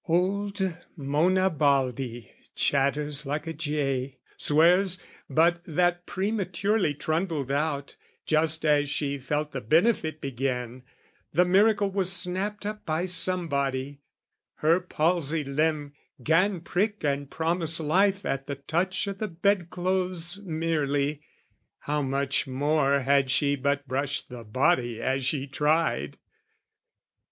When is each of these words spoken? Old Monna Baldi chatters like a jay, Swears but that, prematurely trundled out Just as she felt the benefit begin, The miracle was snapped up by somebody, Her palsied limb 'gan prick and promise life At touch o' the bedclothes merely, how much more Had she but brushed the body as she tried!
Old 0.07 0.77
Monna 0.97 1.47
Baldi 1.51 2.31
chatters 2.55 3.27
like 3.27 3.45
a 3.45 3.53
jay, 3.53 4.17
Swears 4.35 4.99
but 5.29 5.61
that, 5.67 6.07
prematurely 6.07 6.95
trundled 6.95 7.51
out 7.51 7.95
Just 8.25 8.65
as 8.65 8.89
she 8.89 9.19
felt 9.19 9.51
the 9.51 9.61
benefit 9.61 10.19
begin, 10.19 10.81
The 11.33 11.45
miracle 11.45 11.91
was 11.91 12.11
snapped 12.11 12.65
up 12.65 12.83
by 12.83 13.05
somebody, 13.05 14.01
Her 14.55 14.79
palsied 14.79 15.47
limb 15.47 15.93
'gan 16.23 16.61
prick 16.61 17.03
and 17.03 17.29
promise 17.29 17.79
life 17.79 18.25
At 18.25 18.67
touch 18.67 19.07
o' 19.07 19.13
the 19.13 19.27
bedclothes 19.27 20.39
merely, 20.43 21.21
how 21.81 22.01
much 22.01 22.47
more 22.47 23.01
Had 23.01 23.29
she 23.29 23.55
but 23.55 23.87
brushed 23.87 24.29
the 24.29 24.43
body 24.43 24.99
as 24.99 25.23
she 25.25 25.45
tried! 25.45 26.17